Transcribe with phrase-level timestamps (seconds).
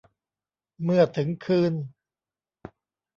[0.83, 1.73] เมื่อถึงคืน